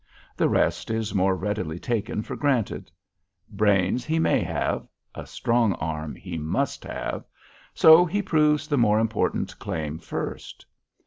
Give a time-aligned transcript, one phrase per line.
[0.35, 2.89] The rest is more readily taken for granted.
[3.51, 7.23] Brains he may have—a strong arm he must have:
[7.75, 10.65] so he proves the more important claim first.